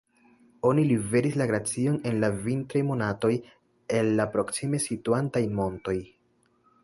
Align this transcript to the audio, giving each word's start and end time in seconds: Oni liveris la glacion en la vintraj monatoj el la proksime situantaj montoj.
Oni 0.69 0.83
liveris 0.91 1.35
la 1.41 1.45
glacion 1.51 1.99
en 2.11 2.15
la 2.23 2.29
vintraj 2.47 2.81
monatoj 2.87 3.31
el 3.99 4.11
la 4.21 4.27
proksime 4.37 4.83
situantaj 4.87 5.45
montoj. 5.61 5.97